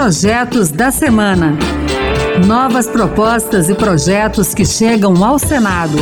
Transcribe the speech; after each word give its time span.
Projetos 0.00 0.70
da 0.70 0.90
Semana. 0.90 1.58
Novas 2.46 2.86
propostas 2.86 3.68
e 3.68 3.74
projetos 3.74 4.54
que 4.54 4.64
chegam 4.64 5.22
ao 5.22 5.38
Senado. 5.38 5.98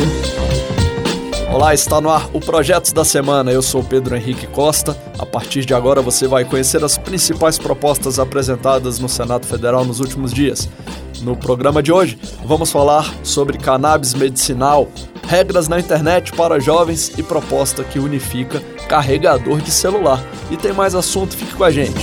Olá, 1.51 1.73
está 1.73 1.99
no 1.99 2.09
ar 2.09 2.29
o 2.31 2.39
Projetos 2.39 2.93
da 2.93 3.03
Semana. 3.03 3.51
Eu 3.51 3.61
sou 3.61 3.83
Pedro 3.83 4.15
Henrique 4.15 4.47
Costa. 4.47 4.97
A 5.17 5.25
partir 5.25 5.65
de 5.65 5.73
agora 5.73 6.01
você 6.01 6.29
vai 6.29 6.45
conhecer 6.45 6.81
as 6.81 6.97
principais 6.97 7.59
propostas 7.59 8.19
apresentadas 8.19 8.99
no 8.99 9.09
Senado 9.09 9.45
Federal 9.45 9.83
nos 9.83 9.99
últimos 9.99 10.33
dias. 10.33 10.69
No 11.21 11.35
programa 11.35 11.83
de 11.83 11.91
hoje, 11.91 12.17
vamos 12.45 12.71
falar 12.71 13.05
sobre 13.21 13.57
cannabis 13.57 14.13
medicinal, 14.13 14.87
regras 15.27 15.67
na 15.67 15.77
internet 15.77 16.31
para 16.31 16.57
jovens 16.57 17.11
e 17.17 17.21
proposta 17.21 17.83
que 17.83 17.99
unifica 17.99 18.61
carregador 18.87 19.59
de 19.59 19.71
celular. 19.71 20.23
E 20.49 20.55
tem 20.55 20.71
mais 20.71 20.95
assunto, 20.95 21.35
fique 21.35 21.53
com 21.53 21.65
a 21.65 21.69
gente. 21.69 21.99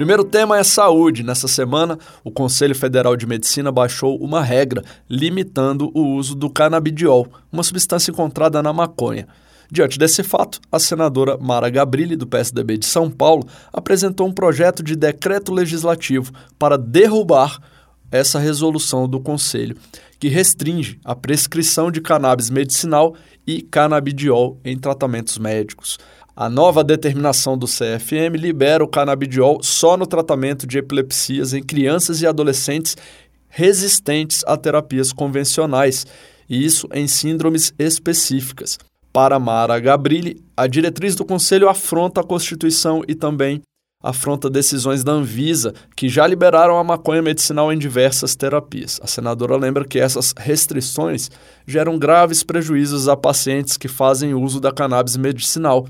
Primeiro 0.00 0.24
tema 0.24 0.56
é 0.56 0.64
saúde. 0.64 1.22
Nessa 1.22 1.46
semana, 1.46 1.98
o 2.24 2.30
Conselho 2.30 2.74
Federal 2.74 3.14
de 3.18 3.26
Medicina 3.26 3.70
baixou 3.70 4.16
uma 4.16 4.42
regra 4.42 4.82
limitando 5.10 5.90
o 5.92 6.14
uso 6.14 6.34
do 6.34 6.48
canabidiol, 6.48 7.28
uma 7.52 7.62
substância 7.62 8.10
encontrada 8.10 8.62
na 8.62 8.72
maconha. 8.72 9.28
Diante 9.70 9.98
desse 9.98 10.22
fato, 10.22 10.58
a 10.72 10.78
senadora 10.78 11.36
Mara 11.36 11.68
Gabrilli, 11.68 12.16
do 12.16 12.26
PSDB 12.26 12.78
de 12.78 12.86
São 12.86 13.10
Paulo, 13.10 13.46
apresentou 13.70 14.26
um 14.26 14.32
projeto 14.32 14.82
de 14.82 14.96
decreto 14.96 15.52
legislativo 15.52 16.32
para 16.58 16.78
derrubar 16.78 17.60
essa 18.10 18.38
resolução 18.38 19.06
do 19.06 19.20
Conselho, 19.20 19.76
que 20.18 20.28
restringe 20.28 20.98
a 21.04 21.14
prescrição 21.14 21.90
de 21.90 22.00
cannabis 22.00 22.48
medicinal 22.48 23.14
e 23.46 23.60
canabidiol 23.60 24.58
em 24.64 24.78
tratamentos 24.78 25.36
médicos. 25.36 25.98
A 26.40 26.48
nova 26.48 26.82
determinação 26.82 27.58
do 27.58 27.66
CFM 27.66 28.34
libera 28.34 28.82
o 28.82 28.88
canabidiol 28.88 29.62
só 29.62 29.94
no 29.94 30.06
tratamento 30.06 30.66
de 30.66 30.78
epilepsias 30.78 31.52
em 31.52 31.62
crianças 31.62 32.22
e 32.22 32.26
adolescentes 32.26 32.96
resistentes 33.46 34.42
a 34.46 34.56
terapias 34.56 35.12
convencionais, 35.12 36.06
e 36.48 36.64
isso 36.64 36.88
em 36.94 37.06
síndromes 37.06 37.74
específicas. 37.78 38.78
Para 39.12 39.38
Mara 39.38 39.78
Gabrilli, 39.78 40.42
a 40.56 40.66
diretriz 40.66 41.14
do 41.14 41.26
Conselho 41.26 41.68
afronta 41.68 42.22
a 42.22 42.26
Constituição 42.26 43.02
e 43.06 43.14
também 43.14 43.60
afronta 44.02 44.48
decisões 44.48 45.04
da 45.04 45.12
Anvisa, 45.12 45.74
que 45.94 46.08
já 46.08 46.26
liberaram 46.26 46.78
a 46.78 46.82
maconha 46.82 47.20
medicinal 47.20 47.70
em 47.70 47.76
diversas 47.78 48.34
terapias. 48.34 48.98
A 49.02 49.06
senadora 49.06 49.58
lembra 49.58 49.84
que 49.84 49.98
essas 50.00 50.32
restrições 50.34 51.30
geram 51.66 51.98
graves 51.98 52.42
prejuízos 52.42 53.08
a 53.08 53.14
pacientes 53.14 53.76
que 53.76 53.88
fazem 53.88 54.32
uso 54.32 54.58
da 54.58 54.72
cannabis 54.72 55.18
medicinal 55.18 55.86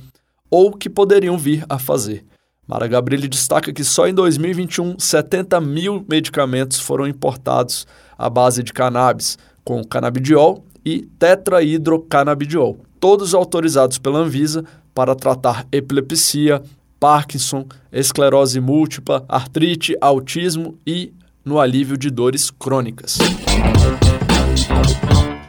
ou 0.50 0.72
que 0.72 0.90
poderiam 0.90 1.38
vir 1.38 1.64
a 1.68 1.78
fazer. 1.78 2.24
Mara 2.66 2.86
Gabrilli 2.86 3.28
destaca 3.28 3.72
que 3.72 3.82
só 3.82 4.06
em 4.06 4.14
2021, 4.14 4.98
70 4.98 5.60
mil 5.60 6.04
medicamentos 6.08 6.78
foram 6.78 7.06
importados 7.06 7.86
à 8.16 8.30
base 8.30 8.62
de 8.62 8.72
cannabis, 8.72 9.38
com 9.64 9.82
canabidiol 9.84 10.64
e 10.84 11.02
tetrahidrocanabidiol, 11.18 12.78
todos 12.98 13.34
autorizados 13.34 13.98
pela 13.98 14.20
Anvisa 14.20 14.64
para 14.94 15.14
tratar 15.14 15.66
epilepsia, 15.72 16.62
Parkinson, 16.98 17.66
esclerose 17.90 18.60
múltipla, 18.60 19.24
artrite, 19.28 19.96
autismo 20.00 20.78
e 20.86 21.12
no 21.44 21.58
alívio 21.58 21.96
de 21.96 22.10
dores 22.10 22.50
crônicas. 22.50 23.18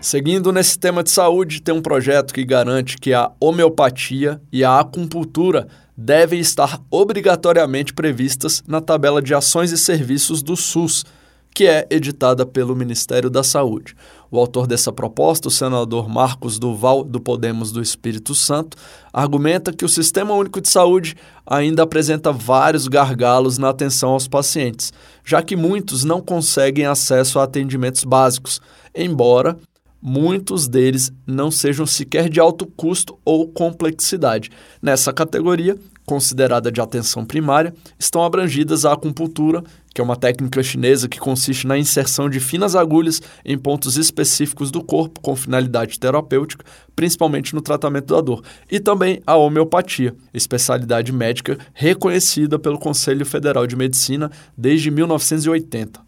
Seguindo 0.01 0.51
nesse 0.51 0.79
tema 0.79 1.03
de 1.03 1.11
saúde, 1.11 1.61
tem 1.61 1.75
um 1.75 1.81
projeto 1.81 2.33
que 2.33 2.43
garante 2.43 2.97
que 2.97 3.13
a 3.13 3.31
homeopatia 3.39 4.41
e 4.51 4.63
a 4.63 4.79
acupuntura 4.79 5.67
devem 5.95 6.39
estar 6.39 6.81
obrigatoriamente 6.89 7.93
previstas 7.93 8.63
na 8.67 8.81
tabela 8.81 9.21
de 9.21 9.35
ações 9.35 9.71
e 9.71 9.77
serviços 9.77 10.41
do 10.41 10.57
SUS, 10.57 11.05
que 11.53 11.67
é 11.67 11.85
editada 11.91 12.47
pelo 12.47 12.75
Ministério 12.75 13.29
da 13.29 13.43
Saúde. 13.43 13.95
O 14.31 14.39
autor 14.39 14.65
dessa 14.65 14.91
proposta, 14.91 15.49
o 15.49 15.51
senador 15.51 16.09
Marcos 16.09 16.57
Duval, 16.57 17.03
do 17.03 17.21
Podemos 17.21 17.71
do 17.71 17.79
Espírito 17.79 18.33
Santo, 18.33 18.77
argumenta 19.13 19.71
que 19.71 19.85
o 19.85 19.89
Sistema 19.89 20.33
Único 20.33 20.59
de 20.59 20.69
Saúde 20.69 21.15
ainda 21.45 21.83
apresenta 21.83 22.31
vários 22.31 22.87
gargalos 22.87 23.59
na 23.59 23.69
atenção 23.69 24.11
aos 24.11 24.27
pacientes, 24.27 24.91
já 25.23 25.43
que 25.43 25.55
muitos 25.55 26.03
não 26.03 26.21
conseguem 26.21 26.87
acesso 26.87 27.37
a 27.37 27.43
atendimentos 27.43 28.03
básicos, 28.03 28.59
embora 28.95 29.57
muitos 30.01 30.67
deles 30.67 31.11
não 31.27 31.51
sejam 31.51 31.85
sequer 31.85 32.27
de 32.29 32.39
alto 32.39 32.65
custo 32.65 33.17
ou 33.23 33.47
complexidade. 33.47 34.49
Nessa 34.81 35.13
categoria, 35.13 35.77
considerada 36.05 36.71
de 36.71 36.81
atenção 36.81 37.23
primária, 37.23 37.73
estão 37.99 38.23
abrangidas 38.23 38.83
a 38.83 38.93
acupuntura, 38.93 39.63
que 39.93 40.01
é 40.01 40.03
uma 40.03 40.15
técnica 40.15 40.63
chinesa 40.63 41.07
que 41.07 41.19
consiste 41.19 41.67
na 41.67 41.77
inserção 41.77 42.29
de 42.29 42.39
finas 42.39 42.75
agulhas 42.75 43.21
em 43.45 43.57
pontos 43.57 43.97
específicos 43.97 44.71
do 44.71 44.83
corpo 44.83 45.21
com 45.21 45.35
finalidade 45.35 45.99
terapêutica, 45.99 46.65
principalmente 46.95 47.53
no 47.53 47.61
tratamento 47.61 48.13
da 48.13 48.21
dor, 48.21 48.43
e 48.69 48.79
também 48.79 49.21
a 49.25 49.35
homeopatia, 49.35 50.15
especialidade 50.33 51.11
médica 51.11 51.57
reconhecida 51.73 52.57
pelo 52.57 52.79
Conselho 52.79 53.25
Federal 53.25 53.67
de 53.67 53.75
Medicina 53.75 54.31
desde 54.57 54.89
1980. 54.89 55.99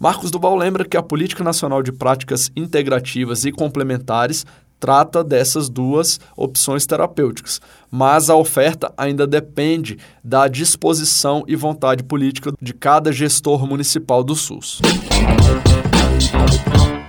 Marcos 0.00 0.30
Duval 0.30 0.54
lembra 0.54 0.84
que 0.84 0.96
a 0.96 1.02
Política 1.02 1.42
Nacional 1.42 1.82
de 1.82 1.90
Práticas 1.90 2.52
Integrativas 2.54 3.44
e 3.44 3.50
Complementares 3.50 4.46
trata 4.78 5.24
dessas 5.24 5.68
duas 5.68 6.20
opções 6.36 6.86
terapêuticas, 6.86 7.60
mas 7.90 8.30
a 8.30 8.36
oferta 8.36 8.94
ainda 8.96 9.26
depende 9.26 9.98
da 10.22 10.46
disposição 10.46 11.42
e 11.48 11.56
vontade 11.56 12.04
política 12.04 12.52
de 12.62 12.72
cada 12.72 13.10
gestor 13.10 13.66
municipal 13.66 14.22
do 14.22 14.36
SUS. 14.36 14.80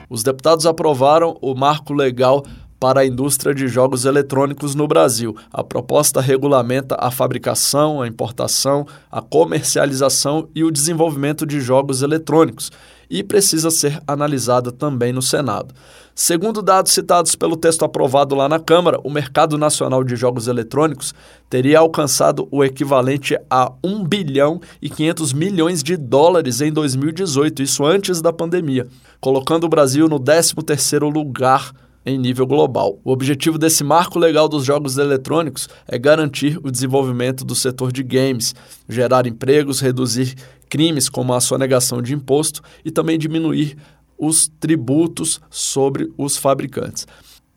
Os 0.10 0.24
deputados 0.24 0.66
aprovaram 0.66 1.38
o 1.44 1.54
marco 1.54 1.94
legal 1.94 2.44
para 2.80 3.02
a 3.02 3.06
indústria 3.06 3.54
de 3.54 3.68
jogos 3.68 4.06
eletrônicos 4.06 4.74
no 4.74 4.88
Brasil. 4.88 5.36
A 5.52 5.64
proposta 5.64 6.22
regulamenta 6.22 6.96
a 7.00 7.12
fabricação, 7.12 8.02
a 8.02 8.08
importação, 8.08 8.88
a 9.12 9.22
comercialização 9.22 10.48
e 10.56 10.64
o 10.64 10.72
desenvolvimento 10.72 11.46
de 11.46 11.60
jogos 11.60 12.02
eletrônicos 12.02 12.72
e 13.10 13.24
precisa 13.24 13.72
ser 13.72 14.00
analisada 14.08 14.72
também 14.72 15.12
no 15.12 15.22
Senado. 15.22 15.74
Segundo 16.14 16.62
dados 16.62 16.92
citados 16.92 17.34
pelo 17.34 17.58
texto 17.58 17.84
aprovado 17.84 18.36
lá 18.36 18.48
na 18.48 18.60
Câmara, 18.60 19.00
o 19.04 19.10
mercado 19.10 19.58
nacional 19.58 20.04
de 20.04 20.16
jogos 20.16 20.48
eletrônicos 20.48 21.14
teria 21.50 21.80
alcançado 21.80 22.48
o 22.52 22.64
equivalente 22.64 23.38
a 23.50 23.72
1 23.84 24.04
bilhão 24.04 24.62
e 24.82 24.90
500 24.90 25.34
milhões 25.34 25.82
de 25.82 25.98
dólares 25.98 26.62
em 26.62 26.72
2018, 26.72 27.64
isso 27.64 27.86
antes 27.86 28.22
da 28.22 28.32
pandemia, 28.32 28.86
colocando 29.20 29.64
o 29.64 29.70
Brasil 29.70 30.08
no 30.08 30.20
13º 30.20 31.12
lugar 31.12 31.72
em 32.06 32.18
nível 32.18 32.46
global. 32.46 33.00
O 33.04 33.12
objetivo 33.12 33.58
desse 33.58 33.84
marco 33.84 34.18
legal 34.18 34.48
dos 34.48 34.66
jogos 34.66 34.98
eletrônicos 34.98 35.68
é 35.88 35.98
garantir 35.98 36.60
o 36.64 36.72
desenvolvimento 36.72 37.44
do 37.44 37.56
setor 37.56 37.92
de 37.92 38.04
games, 38.04 38.56
gerar 38.88 39.28
empregos, 39.28 39.80
reduzir 39.80 40.36
crimes 40.70 41.10
como 41.10 41.34
a 41.34 41.42
sonegação 41.42 42.02
de 42.02 42.14
imposto 42.14 42.62
e 42.84 42.92
também 42.92 43.18
diminuir 43.18 43.76
os 44.18 44.50
tributos 44.60 45.40
sobre 45.50 46.12
os 46.18 46.38
fabricantes. 46.38 47.08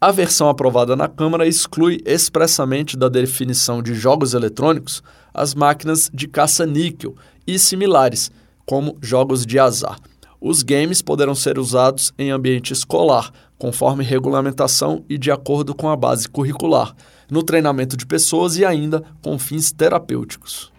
A 0.01 0.11
versão 0.11 0.49
aprovada 0.49 0.97
na 0.97 1.09
Câmara 1.09 1.47
exclui 1.47 2.01
expressamente 2.05 2.97
da 2.97 3.09
definição 3.09 3.83
de 3.83 3.95
jogos 3.95 4.35
eletrônicos 4.35 5.03
as 5.33 5.55
máquinas 5.55 6.11
de 6.13 6.27
caça-níquel 6.27 7.15
e 7.47 7.59
similares, 7.59 8.31
como 8.67 8.97
jogos 9.01 9.47
de 9.47 9.59
azar. 9.59 9.99
Os 10.45 10.65
games 10.65 11.01
poderão 11.01 11.37
ser 11.37 11.57
usados 11.57 12.13
em 12.19 12.33
ambiente 12.33 12.73
escolar, 12.73 13.31
conforme 13.57 14.03
regulamentação 14.03 15.05
e 15.09 15.17
de 15.17 15.31
acordo 15.31 15.73
com 15.73 15.89
a 15.89 15.95
base 15.95 16.29
curricular, 16.29 16.97
no 17.31 17.45
treinamento 17.45 17.97
de 17.97 18.05
pessoas 18.05 18.57
e 18.57 18.65
ainda 18.65 19.05
com 19.23 19.39
fins 19.39 19.71
terapêuticos. 19.71 20.73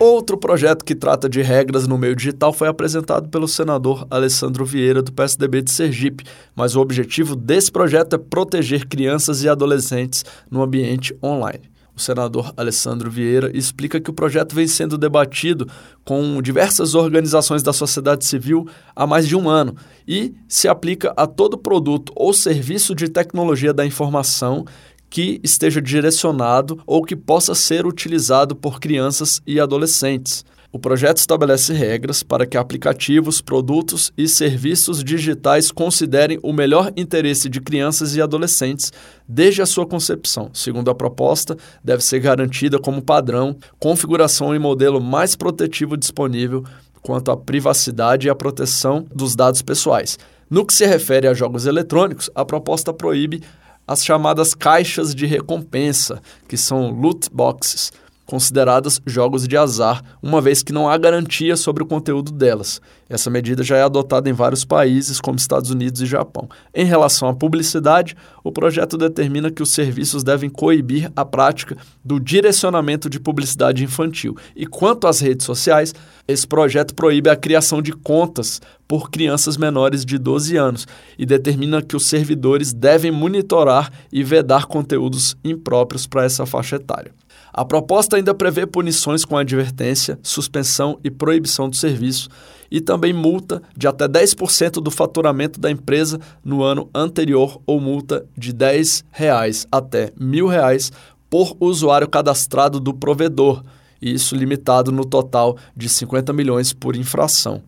Outro 0.00 0.38
projeto 0.38 0.82
que 0.82 0.94
trata 0.94 1.28
de 1.28 1.42
regras 1.42 1.86
no 1.86 1.98
meio 1.98 2.16
digital 2.16 2.54
foi 2.54 2.68
apresentado 2.68 3.28
pelo 3.28 3.46
senador 3.46 4.06
Alessandro 4.08 4.64
Vieira, 4.64 5.02
do 5.02 5.12
PSDB 5.12 5.60
de 5.60 5.72
Sergipe, 5.72 6.24
mas 6.54 6.74
o 6.74 6.80
objetivo 6.80 7.36
desse 7.36 7.70
projeto 7.70 8.16
é 8.16 8.18
proteger 8.18 8.86
crianças 8.88 9.42
e 9.42 9.48
adolescentes 9.48 10.24
no 10.50 10.62
ambiente 10.62 11.14
online. 11.22 11.75
O 11.96 12.00
senador 12.00 12.52
Alessandro 12.58 13.10
Vieira 13.10 13.50
explica 13.56 13.98
que 13.98 14.10
o 14.10 14.12
projeto 14.12 14.54
vem 14.54 14.66
sendo 14.66 14.98
debatido 14.98 15.66
com 16.04 16.42
diversas 16.42 16.94
organizações 16.94 17.62
da 17.62 17.72
sociedade 17.72 18.26
civil 18.26 18.68
há 18.94 19.06
mais 19.06 19.26
de 19.26 19.34
um 19.34 19.48
ano 19.48 19.74
e 20.06 20.34
se 20.46 20.68
aplica 20.68 21.14
a 21.16 21.26
todo 21.26 21.56
produto 21.56 22.12
ou 22.14 22.34
serviço 22.34 22.94
de 22.94 23.08
tecnologia 23.08 23.72
da 23.72 23.86
informação 23.86 24.66
que 25.08 25.40
esteja 25.42 25.80
direcionado 25.80 26.82
ou 26.86 27.02
que 27.02 27.16
possa 27.16 27.54
ser 27.54 27.86
utilizado 27.86 28.54
por 28.54 28.78
crianças 28.78 29.40
e 29.46 29.58
adolescentes. 29.58 30.44
O 30.72 30.78
projeto 30.78 31.18
estabelece 31.18 31.72
regras 31.72 32.22
para 32.22 32.44
que 32.44 32.56
aplicativos, 32.56 33.40
produtos 33.40 34.12
e 34.16 34.28
serviços 34.28 35.02
digitais 35.02 35.70
considerem 35.70 36.38
o 36.42 36.52
melhor 36.52 36.92
interesse 36.96 37.48
de 37.48 37.60
crianças 37.60 38.16
e 38.16 38.22
adolescentes 38.22 38.92
desde 39.28 39.62
a 39.62 39.66
sua 39.66 39.86
concepção. 39.86 40.50
Segundo 40.52 40.90
a 40.90 40.94
proposta, 40.94 41.56
deve 41.82 42.02
ser 42.02 42.18
garantida 42.18 42.78
como 42.78 43.02
padrão 43.02 43.56
configuração 43.78 44.54
e 44.54 44.58
modelo 44.58 45.00
mais 45.00 45.36
protetivo 45.36 45.96
disponível 45.96 46.64
quanto 47.00 47.30
à 47.30 47.36
privacidade 47.36 48.26
e 48.26 48.30
à 48.30 48.34
proteção 48.34 49.06
dos 49.14 49.36
dados 49.36 49.62
pessoais. 49.62 50.18
No 50.50 50.66
que 50.66 50.74
se 50.74 50.84
refere 50.84 51.28
a 51.28 51.34
jogos 51.34 51.66
eletrônicos, 51.66 52.28
a 52.34 52.44
proposta 52.44 52.92
proíbe 52.92 53.42
as 53.86 54.04
chamadas 54.04 54.54
caixas 54.54 55.14
de 55.14 55.26
recompensa, 55.26 56.20
que 56.48 56.56
são 56.56 56.90
loot 56.90 57.28
boxes 57.32 57.92
consideradas 58.26 59.00
jogos 59.06 59.46
de 59.46 59.56
azar, 59.56 60.02
uma 60.20 60.40
vez 60.40 60.62
que 60.62 60.72
não 60.72 60.88
há 60.88 60.98
garantia 60.98 61.56
sobre 61.56 61.82
o 61.82 61.86
conteúdo 61.86 62.32
delas. 62.32 62.80
Essa 63.08 63.30
medida 63.30 63.62
já 63.62 63.76
é 63.76 63.82
adotada 63.82 64.28
em 64.28 64.32
vários 64.32 64.64
países, 64.64 65.20
como 65.20 65.36
Estados 65.36 65.70
Unidos 65.70 66.00
e 66.00 66.06
Japão. 66.06 66.48
Em 66.74 66.84
relação 66.84 67.28
à 67.28 67.34
publicidade, 67.34 68.16
o 68.42 68.50
projeto 68.50 68.98
determina 68.98 69.50
que 69.50 69.62
os 69.62 69.70
serviços 69.70 70.24
devem 70.24 70.50
coibir 70.50 71.10
a 71.14 71.24
prática 71.24 71.76
do 72.04 72.18
direcionamento 72.18 73.08
de 73.08 73.20
publicidade 73.20 73.84
infantil. 73.84 74.36
E 74.56 74.66
quanto 74.66 75.06
às 75.06 75.20
redes 75.20 75.46
sociais, 75.46 75.94
esse 76.26 76.46
projeto 76.46 76.96
proíbe 76.96 77.30
a 77.30 77.36
criação 77.36 77.80
de 77.80 77.92
contas 77.92 78.60
por 78.88 79.08
crianças 79.08 79.56
menores 79.56 80.04
de 80.04 80.18
12 80.18 80.56
anos 80.56 80.86
e 81.16 81.24
determina 81.24 81.80
que 81.82 81.96
os 81.96 82.06
servidores 82.06 82.72
devem 82.72 83.12
monitorar 83.12 83.92
e 84.12 84.24
vedar 84.24 84.66
conteúdos 84.66 85.36
impróprios 85.44 86.06
para 86.08 86.24
essa 86.24 86.44
faixa 86.44 86.76
etária. 86.76 87.12
A 87.56 87.64
proposta 87.64 88.16
ainda 88.16 88.34
prevê 88.34 88.66
punições 88.66 89.24
com 89.24 89.34
advertência, 89.34 90.18
suspensão 90.22 91.00
e 91.02 91.10
proibição 91.10 91.70
do 91.70 91.74
serviço 91.74 92.28
e 92.70 92.82
também 92.82 93.14
multa 93.14 93.62
de 93.74 93.88
até 93.88 94.06
10% 94.06 94.72
do 94.72 94.90
faturamento 94.90 95.58
da 95.58 95.70
empresa 95.70 96.20
no 96.44 96.62
ano 96.62 96.90
anterior 96.94 97.58
ou 97.66 97.80
multa 97.80 98.26
de 98.36 98.52
10 98.52 99.06
reais 99.10 99.66
até 99.72 100.06
R$ 100.06 100.12
1.000 100.20 100.92
por 101.30 101.56
usuário 101.58 102.06
cadastrado 102.06 102.78
do 102.78 102.92
provedor, 102.92 103.64
isso 104.02 104.36
limitado 104.36 104.92
no 104.92 105.06
total 105.06 105.56
de 105.74 105.88
50 105.88 106.34
milhões 106.34 106.74
por 106.74 106.94
infração. 106.94 107.62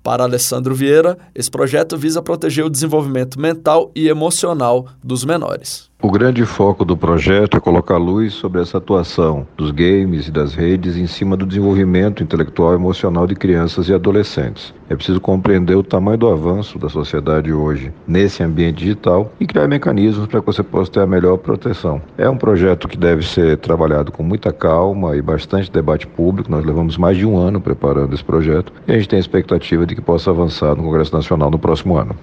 Para 0.00 0.22
Alessandro 0.22 0.76
Vieira, 0.76 1.18
esse 1.34 1.50
projeto 1.50 1.96
visa 1.96 2.22
proteger 2.22 2.64
o 2.64 2.70
desenvolvimento 2.70 3.40
mental 3.40 3.90
e 3.96 4.06
emocional 4.06 4.86
dos 5.02 5.24
menores. 5.24 5.90
O 6.04 6.10
grande 6.10 6.44
foco 6.44 6.84
do 6.84 6.98
projeto 6.98 7.56
é 7.56 7.60
colocar 7.60 7.96
luz 7.96 8.34
sobre 8.34 8.60
essa 8.60 8.76
atuação 8.76 9.46
dos 9.56 9.70
games 9.70 10.28
e 10.28 10.30
das 10.30 10.54
redes 10.54 10.98
em 10.98 11.06
cima 11.06 11.34
do 11.34 11.46
desenvolvimento 11.46 12.22
intelectual 12.22 12.72
e 12.72 12.76
emocional 12.76 13.26
de 13.26 13.34
crianças 13.34 13.88
e 13.88 13.94
adolescentes. 13.94 14.74
É 14.90 14.94
preciso 14.94 15.18
compreender 15.18 15.74
o 15.74 15.82
tamanho 15.82 16.18
do 16.18 16.28
avanço 16.28 16.78
da 16.78 16.90
sociedade 16.90 17.50
hoje 17.54 17.90
nesse 18.06 18.42
ambiente 18.42 18.80
digital 18.80 19.32
e 19.40 19.46
criar 19.46 19.66
mecanismos 19.66 20.26
para 20.26 20.40
que 20.40 20.46
você 20.46 20.62
possa 20.62 20.92
ter 20.92 21.00
a 21.00 21.06
melhor 21.06 21.38
proteção. 21.38 22.02
É 22.18 22.28
um 22.28 22.36
projeto 22.36 22.86
que 22.86 22.98
deve 22.98 23.26
ser 23.26 23.56
trabalhado 23.56 24.12
com 24.12 24.22
muita 24.22 24.52
calma 24.52 25.16
e 25.16 25.22
bastante 25.22 25.72
debate 25.72 26.06
público. 26.06 26.50
Nós 26.50 26.66
levamos 26.66 26.98
mais 26.98 27.16
de 27.16 27.24
um 27.24 27.38
ano 27.38 27.62
preparando 27.62 28.12
esse 28.12 28.22
projeto 28.22 28.70
e 28.86 28.92
a 28.92 28.96
gente 28.96 29.08
tem 29.08 29.16
a 29.16 29.20
expectativa 29.20 29.86
de 29.86 29.94
que 29.94 30.02
possa 30.02 30.28
avançar 30.28 30.76
no 30.76 30.82
Congresso 30.82 31.16
Nacional 31.16 31.50
no 31.50 31.58
próximo 31.58 31.96
ano. 31.96 32.14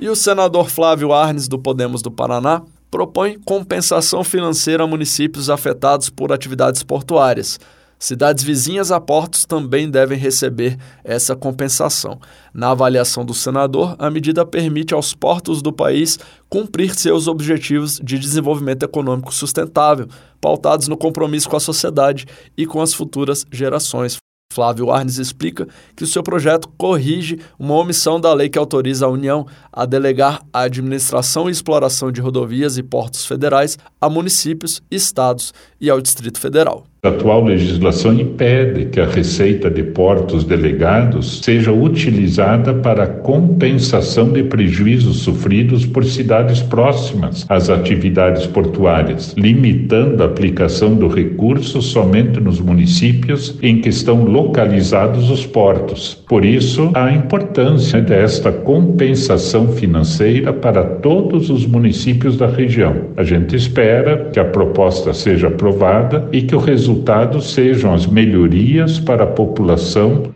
E 0.00 0.08
o 0.08 0.14
senador 0.14 0.70
Flávio 0.70 1.12
Arnes, 1.12 1.48
do 1.48 1.58
Podemos 1.58 2.02
do 2.02 2.10
Paraná, 2.10 2.62
propõe 2.88 3.36
compensação 3.44 4.22
financeira 4.22 4.84
a 4.84 4.86
municípios 4.86 5.50
afetados 5.50 6.08
por 6.08 6.32
atividades 6.32 6.84
portuárias. 6.84 7.58
Cidades 7.98 8.44
vizinhas 8.44 8.92
a 8.92 9.00
portos 9.00 9.44
também 9.44 9.90
devem 9.90 10.16
receber 10.16 10.78
essa 11.02 11.34
compensação. 11.34 12.20
Na 12.54 12.70
avaliação 12.70 13.24
do 13.24 13.34
senador, 13.34 13.96
a 13.98 14.08
medida 14.08 14.46
permite 14.46 14.94
aos 14.94 15.14
portos 15.14 15.60
do 15.60 15.72
país 15.72 16.16
cumprir 16.48 16.94
seus 16.94 17.26
objetivos 17.26 17.98
de 18.00 18.20
desenvolvimento 18.20 18.84
econômico 18.84 19.34
sustentável, 19.34 20.06
pautados 20.40 20.86
no 20.86 20.96
compromisso 20.96 21.48
com 21.48 21.56
a 21.56 21.60
sociedade 21.60 22.24
e 22.56 22.66
com 22.66 22.80
as 22.80 22.94
futuras 22.94 23.44
gerações. 23.50 24.16
Flávio 24.50 24.90
Arnes 24.90 25.18
explica 25.18 25.68
que 25.94 26.02
o 26.02 26.06
seu 26.06 26.22
projeto 26.22 26.68
corrige 26.78 27.38
uma 27.58 27.74
omissão 27.74 28.18
da 28.18 28.32
lei 28.32 28.48
que 28.48 28.58
autoriza 28.58 29.04
a 29.04 29.10
União 29.10 29.46
a 29.70 29.84
delegar 29.84 30.42
a 30.52 30.62
administração 30.62 31.48
e 31.48 31.52
exploração 31.52 32.10
de 32.10 32.20
rodovias 32.22 32.78
e 32.78 32.82
portos 32.82 33.26
federais 33.26 33.76
a 34.00 34.08
municípios, 34.08 34.82
estados 34.90 35.52
e 35.78 35.90
ao 35.90 36.00
Distrito 36.00 36.40
Federal. 36.40 36.86
A 37.00 37.10
atual 37.10 37.44
legislação 37.44 38.12
impede 38.12 38.86
que 38.86 39.00
a 39.00 39.06
receita 39.06 39.70
de 39.70 39.84
portos 39.84 40.42
delegados 40.42 41.38
seja 41.44 41.70
utilizada 41.70 42.74
para 42.74 43.06
compensação 43.06 44.32
de 44.32 44.42
prejuízos 44.42 45.18
sofridos 45.18 45.86
por 45.86 46.04
cidades 46.04 46.60
próximas 46.60 47.46
às 47.48 47.70
atividades 47.70 48.48
portuárias, 48.48 49.32
limitando 49.38 50.24
a 50.24 50.26
aplicação 50.26 50.96
do 50.96 51.06
recurso 51.06 51.80
somente 51.80 52.40
nos 52.40 52.58
municípios 52.58 53.56
em 53.62 53.80
que 53.80 53.90
estão 53.90 54.24
localizados 54.24 55.30
os 55.30 55.46
portos. 55.46 56.24
Por 56.28 56.44
isso, 56.44 56.90
a 56.94 57.12
importância 57.12 58.00
desta 58.00 58.50
compensação 58.50 59.68
financeira 59.68 60.52
para 60.52 60.82
todos 60.82 61.48
os 61.48 61.64
municípios 61.64 62.36
da 62.36 62.48
região. 62.48 63.12
A 63.16 63.22
gente 63.22 63.54
espera 63.54 64.30
que 64.32 64.40
a 64.40 64.44
proposta 64.44 65.14
seja 65.14 65.46
aprovada 65.46 66.28
e 66.32 66.42
que 66.42 66.56
o 66.56 66.58
resultado 66.58 66.87
resultados 66.88 67.52
sejam 67.52 67.92
as 67.92 68.06
melhorias 68.06 68.98
para 68.98 69.24
a 69.24 69.26
população. 69.26 70.32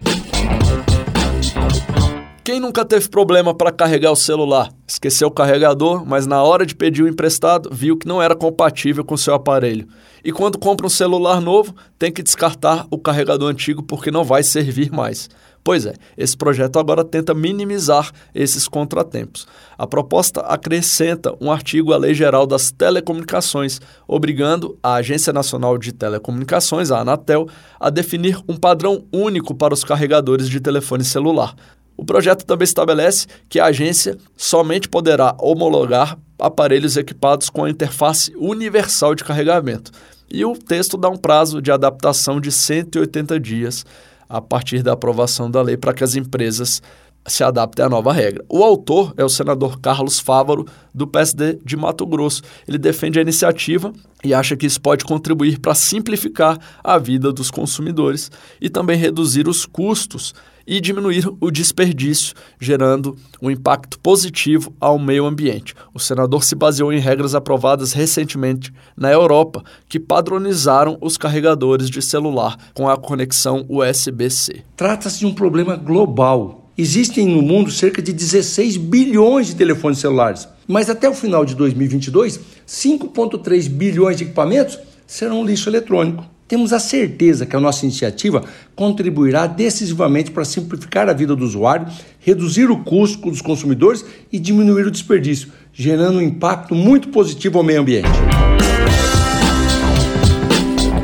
Quem 2.44 2.58
nunca 2.58 2.84
teve 2.84 3.08
problema 3.08 3.54
para 3.54 3.70
carregar 3.70 4.10
o 4.10 4.16
celular? 4.16 4.68
Esqueceu 4.84 5.28
o 5.28 5.30
carregador, 5.30 6.04
mas 6.04 6.26
na 6.26 6.42
hora 6.42 6.66
de 6.66 6.74
pedir 6.74 7.04
o 7.04 7.08
emprestado, 7.08 7.70
viu 7.72 7.96
que 7.96 8.08
não 8.08 8.20
era 8.20 8.34
compatível 8.34 9.04
com 9.04 9.16
seu 9.16 9.32
aparelho. 9.32 9.86
E 10.24 10.32
quando 10.32 10.58
compra 10.58 10.84
um 10.84 10.90
celular 10.90 11.40
novo, 11.40 11.72
tem 11.96 12.10
que 12.10 12.20
descartar 12.20 12.84
o 12.90 12.98
carregador 12.98 13.48
antigo 13.48 13.80
porque 13.80 14.10
não 14.10 14.24
vai 14.24 14.42
servir 14.42 14.90
mais. 14.90 15.30
Pois 15.62 15.86
é, 15.86 15.94
esse 16.18 16.36
projeto 16.36 16.80
agora 16.80 17.04
tenta 17.04 17.32
minimizar 17.32 18.10
esses 18.34 18.66
contratempos. 18.66 19.46
A 19.78 19.86
proposta 19.86 20.40
acrescenta 20.40 21.36
um 21.40 21.52
artigo 21.52 21.92
à 21.92 21.96
Lei 21.96 22.12
Geral 22.12 22.44
das 22.44 22.72
Telecomunicações, 22.72 23.80
obrigando 24.08 24.76
a 24.82 24.94
Agência 24.94 25.32
Nacional 25.32 25.78
de 25.78 25.92
Telecomunicações, 25.92 26.90
a 26.90 26.98
Anatel, 26.98 27.46
a 27.78 27.88
definir 27.88 28.36
um 28.48 28.56
padrão 28.56 29.04
único 29.12 29.54
para 29.54 29.72
os 29.72 29.84
carregadores 29.84 30.48
de 30.48 30.58
telefone 30.58 31.04
celular. 31.04 31.54
O 31.96 32.04
projeto 32.04 32.44
também 32.44 32.64
estabelece 32.64 33.26
que 33.48 33.60
a 33.60 33.66
agência 33.66 34.16
somente 34.36 34.88
poderá 34.88 35.34
homologar 35.38 36.18
aparelhos 36.38 36.96
equipados 36.96 37.48
com 37.48 37.64
a 37.64 37.70
interface 37.70 38.34
universal 38.36 39.14
de 39.14 39.24
carregamento. 39.24 39.92
E 40.30 40.44
o 40.44 40.56
texto 40.56 40.96
dá 40.96 41.08
um 41.08 41.16
prazo 41.16 41.60
de 41.60 41.70
adaptação 41.70 42.40
de 42.40 42.50
180 42.50 43.38
dias 43.38 43.84
a 44.28 44.40
partir 44.40 44.82
da 44.82 44.94
aprovação 44.94 45.50
da 45.50 45.60
lei 45.60 45.76
para 45.76 45.92
que 45.92 46.02
as 46.02 46.16
empresas 46.16 46.80
se 47.26 47.44
adaptem 47.44 47.84
à 47.84 47.88
nova 47.88 48.12
regra. 48.12 48.44
O 48.48 48.62
autor 48.62 49.14
é 49.16 49.24
o 49.24 49.28
senador 49.28 49.80
Carlos 49.80 50.18
Fávaro, 50.18 50.66
do 50.94 51.06
PSD 51.06 51.58
de 51.64 51.76
Mato 51.76 52.04
Grosso. 52.06 52.42
Ele 52.66 52.78
defende 52.78 53.18
a 53.18 53.22
iniciativa 53.22 53.92
e 54.24 54.34
acha 54.34 54.56
que 54.56 54.66
isso 54.66 54.80
pode 54.80 55.04
contribuir 55.04 55.58
para 55.58 55.74
simplificar 55.74 56.58
a 56.82 56.98
vida 56.98 57.32
dos 57.32 57.50
consumidores 57.50 58.30
e 58.60 58.68
também 58.68 58.96
reduzir 58.96 59.48
os 59.48 59.64
custos 59.66 60.34
e 60.66 60.80
diminuir 60.80 61.28
o 61.40 61.50
desperdício, 61.50 62.34
gerando 62.60 63.16
um 63.40 63.50
impacto 63.50 63.98
positivo 63.98 64.72
ao 64.80 64.98
meio 64.98 65.26
ambiente. 65.26 65.74
O 65.92 65.98
senador 65.98 66.44
se 66.44 66.54
baseou 66.54 66.92
em 66.92 67.00
regras 67.00 67.34
aprovadas 67.34 67.92
recentemente 67.92 68.72
na 68.96 69.10
Europa, 69.10 69.62
que 69.88 69.98
padronizaram 69.98 70.96
os 71.00 71.16
carregadores 71.16 71.90
de 71.90 72.00
celular 72.00 72.56
com 72.74 72.88
a 72.88 72.96
conexão 72.96 73.66
USB-C. 73.68 74.62
Trata-se 74.76 75.18
de 75.18 75.26
um 75.26 75.34
problema 75.34 75.74
global. 75.74 76.61
Existem 76.76 77.26
no 77.26 77.42
mundo 77.42 77.70
cerca 77.70 78.00
de 78.00 78.14
16 78.14 78.78
bilhões 78.78 79.48
de 79.48 79.56
telefones 79.56 79.98
celulares, 79.98 80.48
mas 80.66 80.88
até 80.88 81.06
o 81.06 81.12
final 81.12 81.44
de 81.44 81.54
2022, 81.54 82.40
5,3 82.66 83.68
bilhões 83.68 84.16
de 84.16 84.24
equipamentos 84.24 84.78
serão 85.06 85.44
lixo 85.44 85.68
eletrônico. 85.68 86.24
Temos 86.48 86.72
a 86.72 86.78
certeza 86.78 87.44
que 87.44 87.54
a 87.54 87.60
nossa 87.60 87.84
iniciativa 87.84 88.42
contribuirá 88.74 89.46
decisivamente 89.46 90.30
para 90.30 90.46
simplificar 90.46 91.10
a 91.10 91.12
vida 91.12 91.36
do 91.36 91.44
usuário, 91.44 91.86
reduzir 92.18 92.70
o 92.70 92.82
custo 92.82 93.30
dos 93.30 93.42
consumidores 93.42 94.04
e 94.32 94.38
diminuir 94.38 94.86
o 94.86 94.90
desperdício, 94.90 95.52
gerando 95.74 96.18
um 96.18 96.22
impacto 96.22 96.74
muito 96.74 97.08
positivo 97.08 97.58
ao 97.58 97.64
meio 97.64 97.82
ambiente. 97.82 98.08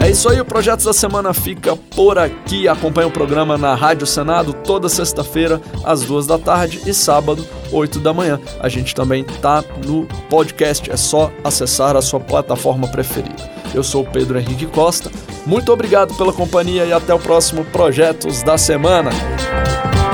É 0.00 0.10
isso 0.10 0.28
aí, 0.28 0.40
o 0.40 0.44
Projetos 0.44 0.84
da 0.84 0.92
Semana 0.92 1.34
fica 1.34 1.76
por 1.76 2.18
aqui. 2.18 2.68
Acompanhe 2.68 3.08
o 3.08 3.10
programa 3.10 3.58
na 3.58 3.74
Rádio 3.74 4.06
Senado 4.06 4.52
toda 4.52 4.88
sexta-feira, 4.88 5.60
às 5.84 6.02
duas 6.02 6.26
da 6.26 6.38
tarde 6.38 6.80
e 6.86 6.94
sábado, 6.94 7.44
8 7.72 7.98
da 7.98 8.14
manhã. 8.14 8.40
A 8.60 8.68
gente 8.68 8.94
também 8.94 9.24
tá 9.24 9.62
no 9.84 10.06
podcast, 10.30 10.90
é 10.90 10.96
só 10.96 11.30
acessar 11.42 11.96
a 11.96 12.02
sua 12.02 12.20
plataforma 12.20 12.86
preferida. 12.88 13.50
Eu 13.74 13.82
sou 13.82 14.04
Pedro 14.04 14.38
Henrique 14.38 14.66
Costa. 14.66 15.10
Muito 15.44 15.72
obrigado 15.72 16.14
pela 16.14 16.32
companhia 16.32 16.86
e 16.86 16.92
até 16.92 17.12
o 17.12 17.18
próximo 17.18 17.64
Projetos 17.66 18.42
da 18.42 18.56
Semana. 18.56 19.10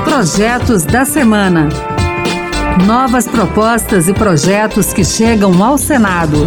Projetos 0.03 0.83
da 0.83 1.05
Semana. 1.05 1.69
Novas 2.85 3.27
propostas 3.27 4.09
e 4.09 4.13
projetos 4.13 4.91
que 4.93 5.05
chegam 5.05 5.63
ao 5.63 5.77
Senado. 5.77 6.45